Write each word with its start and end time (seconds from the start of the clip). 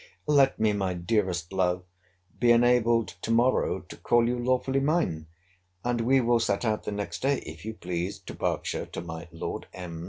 Let 0.25 0.59
me, 0.59 0.73
my 0.73 0.95
dearest 0.95 1.53
love, 1.53 1.83
be 2.39 2.49
enabled 2.51 3.09
to 3.21 3.29
morrow 3.29 3.81
to 3.81 3.97
call 3.97 4.27
you 4.27 4.39
lawfully 4.39 4.79
mine, 4.79 5.27
and 5.85 6.01
we 6.01 6.19
will 6.21 6.39
set 6.39 6.65
out 6.65 6.85
the 6.85 6.91
next 6.91 7.21
day, 7.21 7.37
if 7.45 7.63
you 7.65 7.75
please, 7.75 8.17
to 8.21 8.33
Berkshire 8.33 8.87
to 8.87 9.01
my 9.01 9.27
Lord 9.31 9.67
M. 9.73 9.99